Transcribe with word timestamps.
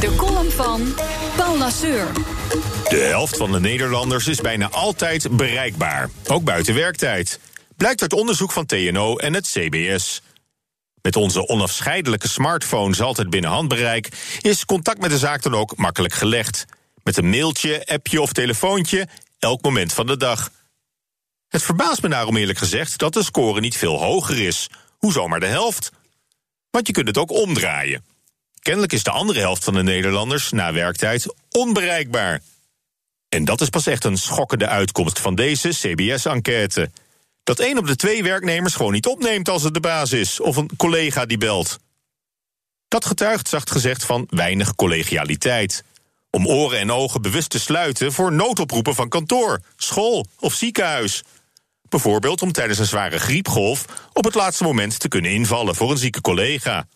De 0.00 0.14
column 0.16 0.50
van 0.50 0.94
Paul 1.36 1.58
Lasseur. 1.58 2.12
De 2.88 3.06
helft 3.08 3.36
van 3.36 3.52
de 3.52 3.60
Nederlanders 3.60 4.26
is 4.26 4.40
bijna 4.40 4.70
altijd 4.70 5.36
bereikbaar, 5.36 6.10
ook 6.26 6.44
buiten 6.44 6.74
werktijd. 6.74 7.40
Blijkt 7.76 8.02
uit 8.02 8.12
onderzoek 8.12 8.52
van 8.52 8.66
TNO 8.66 9.16
en 9.16 9.34
het 9.34 9.46
CBS. 9.46 10.22
Met 11.02 11.16
onze 11.16 11.48
onafscheidelijke 11.48 12.28
smartphones 12.28 13.00
altijd 13.00 13.30
binnen 13.30 13.50
handbereik 13.50 14.08
is 14.40 14.64
contact 14.64 15.00
met 15.00 15.10
de 15.10 15.18
zaak 15.18 15.42
dan 15.42 15.54
ook 15.54 15.76
makkelijk 15.76 16.14
gelegd. 16.14 16.64
Met 17.02 17.16
een 17.16 17.30
mailtje, 17.30 17.86
appje 17.86 18.20
of 18.20 18.32
telefoontje, 18.32 19.08
elk 19.38 19.62
moment 19.62 19.92
van 19.92 20.06
de 20.06 20.16
dag. 20.16 20.50
Het 21.48 21.62
verbaast 21.62 22.02
me 22.02 22.08
daarom 22.08 22.36
eerlijk 22.36 22.58
gezegd 22.58 22.98
dat 22.98 23.12
de 23.12 23.22
score 23.22 23.60
niet 23.60 23.76
veel 23.76 23.98
hoger 23.98 24.40
is. 24.40 24.68
Hoezo 24.98 25.28
maar 25.28 25.40
de 25.40 25.46
helft? 25.46 25.90
Want 26.70 26.86
je 26.86 26.92
kunt 26.92 27.06
het 27.06 27.18
ook 27.18 27.30
omdraaien. 27.30 28.13
Kennelijk 28.64 28.92
is 28.92 29.02
de 29.02 29.10
andere 29.10 29.40
helft 29.40 29.64
van 29.64 29.74
de 29.74 29.82
Nederlanders 29.82 30.50
na 30.50 30.72
werktijd 30.72 31.34
onbereikbaar. 31.50 32.42
En 33.28 33.44
dat 33.44 33.60
is 33.60 33.68
pas 33.68 33.86
echt 33.86 34.04
een 34.04 34.16
schokkende 34.16 34.68
uitkomst 34.68 35.18
van 35.18 35.34
deze 35.34 35.68
CBS-enquête. 35.68 36.90
Dat 37.42 37.58
één 37.58 37.78
op 37.78 37.86
de 37.86 37.96
twee 37.96 38.22
werknemers 38.22 38.74
gewoon 38.74 38.92
niet 38.92 39.06
opneemt 39.06 39.48
als 39.48 39.62
het 39.62 39.74
de 39.74 39.80
baas 39.80 40.12
is, 40.12 40.40
of 40.40 40.56
een 40.56 40.70
collega 40.76 41.26
die 41.26 41.38
belt. 41.38 41.78
Dat 42.88 43.04
getuigt 43.04 43.48
zacht 43.48 43.70
gezegd 43.70 44.04
van 44.04 44.26
weinig 44.30 44.74
collegialiteit. 44.74 45.84
Om 46.30 46.46
oren 46.46 46.78
en 46.78 46.90
ogen 46.90 47.22
bewust 47.22 47.50
te 47.50 47.60
sluiten 47.60 48.12
voor 48.12 48.32
noodoproepen 48.32 48.94
van 48.94 49.08
kantoor, 49.08 49.60
school 49.76 50.26
of 50.38 50.54
ziekenhuis. 50.54 51.22
Bijvoorbeeld 51.88 52.42
om 52.42 52.52
tijdens 52.52 52.78
een 52.78 52.86
zware 52.86 53.18
griepgolf 53.18 53.84
op 54.12 54.24
het 54.24 54.34
laatste 54.34 54.64
moment 54.64 54.98
te 54.98 55.08
kunnen 55.08 55.30
invallen 55.30 55.74
voor 55.74 55.90
een 55.90 55.98
zieke 55.98 56.20
collega. 56.20 56.86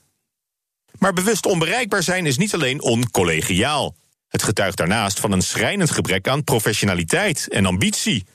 Maar 0.98 1.12
bewust 1.12 1.46
onbereikbaar 1.46 2.02
zijn 2.02 2.26
is 2.26 2.36
niet 2.36 2.54
alleen 2.54 2.82
oncollegiaal. 2.82 3.94
Het 4.28 4.42
getuigt 4.42 4.76
daarnaast 4.76 5.20
van 5.20 5.32
een 5.32 5.42
schrijnend 5.42 5.90
gebrek 5.90 6.28
aan 6.28 6.44
professionaliteit 6.44 7.48
en 7.48 7.66
ambitie. 7.66 8.26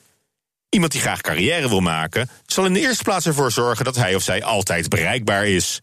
Iemand 0.68 0.92
die 0.92 1.00
graag 1.00 1.20
carrière 1.20 1.68
wil 1.68 1.80
maken, 1.80 2.30
zal 2.46 2.64
in 2.64 2.72
de 2.72 2.80
eerste 2.80 3.02
plaats 3.02 3.26
ervoor 3.26 3.52
zorgen 3.52 3.84
dat 3.84 3.96
hij 3.96 4.14
of 4.14 4.22
zij 4.22 4.42
altijd 4.42 4.88
bereikbaar 4.88 5.46
is. 5.46 5.80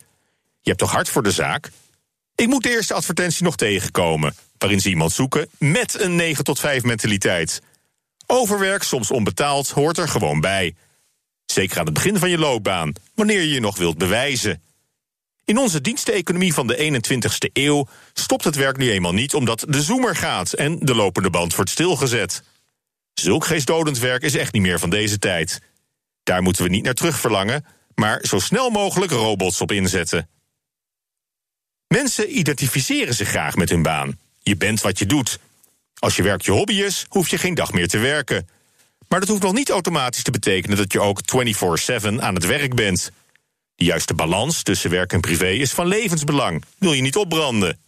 Je 0.61 0.69
hebt 0.69 0.79
toch 0.79 0.91
hard 0.91 1.09
voor 1.09 1.23
de 1.23 1.31
zaak? 1.31 1.71
Ik 2.35 2.47
moet 2.47 2.63
de 2.63 2.69
eerste 2.69 2.93
advertentie 2.93 3.43
nog 3.43 3.55
tegenkomen, 3.55 4.35
waarin 4.57 4.79
ze 4.79 4.89
iemand 4.89 5.11
zoeken 5.11 5.49
met 5.57 5.99
een 5.99 6.15
9 6.15 6.43
tot 6.43 6.59
5 6.59 6.83
mentaliteit. 6.83 7.61
Overwerk, 8.25 8.83
soms 8.83 9.11
onbetaald, 9.11 9.69
hoort 9.69 9.97
er 9.97 10.07
gewoon 10.07 10.39
bij. 10.39 10.75
Zeker 11.45 11.79
aan 11.79 11.85
het 11.85 11.93
begin 11.93 12.17
van 12.17 12.29
je 12.29 12.37
loopbaan, 12.37 12.93
wanneer 13.15 13.41
je 13.41 13.49
je 13.49 13.59
nog 13.59 13.77
wilt 13.77 13.97
bewijzen. 13.97 14.61
In 15.51 15.57
onze 15.57 15.81
diensteconomie 15.81 16.53
van 16.53 16.67
de 16.67 17.01
21ste 17.03 17.51
eeuw 17.53 17.87
stopt 18.13 18.43
het 18.43 18.55
werk 18.55 18.77
nu 18.77 18.91
eenmaal 18.91 19.13
niet 19.13 19.33
omdat 19.33 19.65
de 19.67 19.81
zoemer 19.81 20.15
gaat 20.15 20.53
en 20.53 20.79
de 20.79 20.95
lopende 20.95 21.29
band 21.29 21.55
wordt 21.55 21.71
stilgezet. 21.71 22.43
Zulk 23.13 23.45
geestdodend 23.45 23.99
werk 23.99 24.23
is 24.23 24.35
echt 24.35 24.53
niet 24.53 24.61
meer 24.61 24.79
van 24.79 24.89
deze 24.89 25.19
tijd. 25.19 25.61
Daar 26.23 26.41
moeten 26.41 26.63
we 26.63 26.69
niet 26.69 26.83
naar 26.83 26.93
terug 26.93 27.19
verlangen, 27.19 27.65
maar 27.95 28.19
zo 28.21 28.39
snel 28.39 28.69
mogelijk 28.69 29.11
robots 29.11 29.61
op 29.61 29.71
inzetten. 29.71 30.29
Mensen 31.87 32.37
identificeren 32.37 33.13
zich 33.13 33.29
graag 33.29 33.55
met 33.55 33.69
hun 33.69 33.81
baan. 33.81 34.19
Je 34.39 34.57
bent 34.57 34.81
wat 34.81 34.99
je 34.99 35.05
doet. 35.05 35.39
Als 35.99 36.15
je 36.15 36.23
werk 36.23 36.41
je 36.41 36.51
hobby 36.51 36.73
is, 36.73 37.05
hoef 37.09 37.29
je 37.29 37.37
geen 37.37 37.55
dag 37.55 37.71
meer 37.71 37.87
te 37.87 37.97
werken. 37.97 38.47
Maar 39.07 39.19
dat 39.19 39.29
hoeft 39.29 39.41
nog 39.41 39.53
niet 39.53 39.69
automatisch 39.69 40.23
te 40.23 40.31
betekenen 40.31 40.77
dat 40.77 40.93
je 40.93 41.01
ook 41.01 41.21
24/7 41.25 42.21
aan 42.21 42.35
het 42.35 42.45
werk 42.45 42.75
bent. 42.75 43.11
De 43.81 43.87
juiste 43.87 44.13
balans 44.13 44.63
tussen 44.63 44.89
werk 44.89 45.13
en 45.13 45.19
privé 45.19 45.47
is 45.47 45.71
van 45.71 45.87
levensbelang. 45.87 46.63
Wil 46.77 46.93
je 46.93 47.01
niet 47.01 47.15
opbranden. 47.15 47.79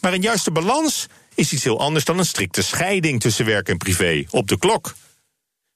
Maar 0.00 0.12
een 0.12 0.22
juiste 0.22 0.50
balans 0.50 1.06
is 1.34 1.52
iets 1.52 1.64
heel 1.64 1.80
anders 1.80 2.04
dan 2.04 2.18
een 2.18 2.26
strikte 2.26 2.62
scheiding 2.62 3.20
tussen 3.20 3.44
werk 3.44 3.68
en 3.68 3.76
privé 3.76 4.24
op 4.30 4.48
de 4.48 4.58
klok. 4.58 4.94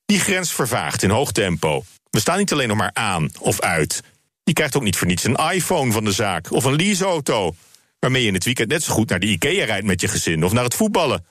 Die 0.06 0.20
grens 0.20 0.52
vervaagt 0.52 1.02
in 1.02 1.10
hoog 1.10 1.32
tempo. 1.32 1.84
We 2.10 2.20
staan 2.20 2.38
niet 2.38 2.52
alleen 2.52 2.68
nog 2.68 2.76
maar 2.76 2.90
aan 2.92 3.30
of 3.38 3.60
uit. 3.60 4.02
Je 4.42 4.52
krijgt 4.52 4.76
ook 4.76 4.82
niet 4.82 4.96
voor 4.96 5.06
niets 5.06 5.24
een 5.24 5.50
iPhone 5.52 5.92
van 5.92 6.04
de 6.04 6.12
zaak 6.12 6.50
of 6.50 6.64
een 6.64 6.76
leaseauto, 6.76 7.54
waarmee 7.98 8.22
je 8.22 8.28
in 8.28 8.34
het 8.34 8.44
weekend 8.44 8.68
net 8.68 8.82
zo 8.82 8.92
goed 8.92 9.08
naar 9.08 9.20
de 9.20 9.26
IKEA 9.26 9.64
rijdt 9.64 9.86
met 9.86 10.00
je 10.00 10.08
gezin 10.08 10.44
of 10.44 10.52
naar 10.52 10.64
het 10.64 10.74
voetballen. 10.74 11.26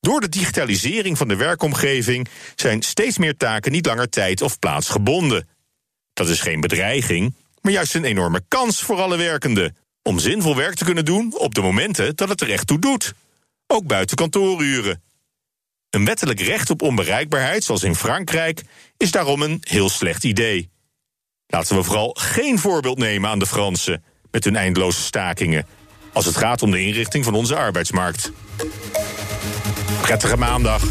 Door 0.00 0.20
de 0.20 0.28
digitalisering 0.28 1.18
van 1.18 1.28
de 1.28 1.36
werkomgeving 1.36 2.28
zijn 2.54 2.82
steeds 2.82 3.18
meer 3.18 3.36
taken 3.36 3.72
niet 3.72 3.86
langer 3.86 4.08
tijd 4.08 4.42
of 4.42 4.58
plaatsgebonden. 4.58 5.48
Dat 6.14 6.28
is 6.28 6.40
geen 6.40 6.60
bedreiging, 6.60 7.34
maar 7.60 7.72
juist 7.72 7.94
een 7.94 8.04
enorme 8.04 8.42
kans 8.48 8.82
voor 8.82 9.00
alle 9.00 9.16
werkenden 9.16 9.76
om 10.02 10.18
zinvol 10.18 10.56
werk 10.56 10.74
te 10.74 10.84
kunnen 10.84 11.04
doen 11.04 11.38
op 11.38 11.54
de 11.54 11.60
momenten 11.60 12.16
dat 12.16 12.28
het 12.28 12.40
er 12.40 12.50
echt 12.50 12.66
toe 12.66 12.78
doet. 12.78 13.14
Ook 13.66 13.86
buiten 13.86 14.16
kantooruren. 14.16 15.02
Een 15.90 16.04
wettelijk 16.04 16.40
recht 16.40 16.70
op 16.70 16.82
onbereikbaarheid, 16.82 17.64
zoals 17.64 17.82
in 17.82 17.94
Frankrijk, 17.94 18.62
is 18.96 19.10
daarom 19.10 19.42
een 19.42 19.58
heel 19.60 19.88
slecht 19.88 20.24
idee. 20.24 20.70
Laten 21.46 21.76
we 21.76 21.82
vooral 21.82 22.16
geen 22.18 22.58
voorbeeld 22.58 22.98
nemen 22.98 23.30
aan 23.30 23.38
de 23.38 23.46
Fransen 23.46 24.04
met 24.30 24.44
hun 24.44 24.56
eindeloze 24.56 25.00
stakingen, 25.00 25.66
als 26.12 26.24
het 26.24 26.36
gaat 26.36 26.62
om 26.62 26.70
de 26.70 26.80
inrichting 26.80 27.24
van 27.24 27.34
onze 27.34 27.56
arbeidsmarkt. 27.56 28.32
Prettige 30.00 30.36
maandag. 30.36 30.82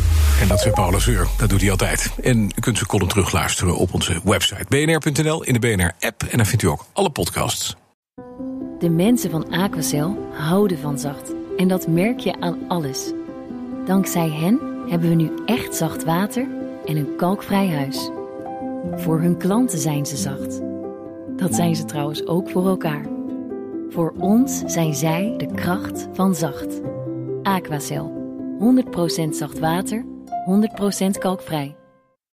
En 0.42 0.48
dat 0.48 0.60
zei 0.62 0.74
Paulus 0.74 1.08
Uur. 1.08 1.28
Dat 1.38 1.50
doet 1.50 1.62
hij 1.62 1.72
altijd. 1.72 2.12
En 2.22 2.44
u 2.44 2.60
kunt 2.60 2.78
zijn 2.78 2.90
column 2.90 3.10
terugluisteren 3.10 3.76
op 3.76 3.94
onze 3.94 4.22
website 4.24 4.66
bnr.nl 4.70 5.44
in 5.44 5.54
de 5.54 5.60
BNR-app. 5.60 6.24
En 6.24 6.38
dan 6.38 6.46
vindt 6.46 6.64
u 6.64 6.68
ook 6.68 6.86
alle 6.94 7.10
podcasts. 7.10 7.76
De 8.80 8.90
mensen 8.90 9.30
van 9.30 9.52
Aquacel 9.52 10.30
houden 10.34 10.80
van 10.80 11.00
zacht. 11.00 11.34
En 11.58 11.68
dat 11.68 11.88
merk 11.88 12.20
je 12.20 12.40
aan 12.40 12.58
alles. 12.68 13.12
Dankzij 13.86 14.30
hen 14.30 14.60
hebben 14.90 15.10
we 15.10 15.16
nu 15.16 15.32
echt 15.46 15.76
zacht 15.76 16.04
water 16.04 16.48
en 16.86 16.96
een 16.96 17.16
kalkvrij 17.18 17.70
huis. 17.70 18.10
Voor 18.96 19.22
hun 19.22 19.38
klanten 19.38 19.80
zijn 19.80 20.06
ze 20.06 20.18
zacht. 20.18 20.62
Dat 21.38 21.56
zijn 21.56 21.76
ze 21.76 21.86
trouwens 21.86 22.28
ook 22.28 22.50
voor 22.50 22.68
elkaar. 22.68 23.06
Voor 23.90 24.14
ons 24.20 24.62
zijn 24.66 24.94
zij 24.94 25.34
de 25.38 25.54
kracht 25.56 26.08
van 26.14 26.36
zacht. 26.36 26.82
Aquacel. 27.44 28.22
100% 28.60 29.30
zacht 29.30 29.60
water, 29.60 30.06
100% 30.46 31.18
kalkvrij. 31.18 31.83